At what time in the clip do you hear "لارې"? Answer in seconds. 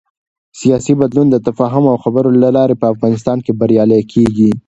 2.57-2.75